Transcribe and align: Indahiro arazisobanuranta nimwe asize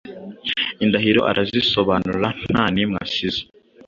Indahiro 0.83 1.21
arazisobanuranta 1.31 2.61
nimwe 2.73 2.97
asize 3.05 3.41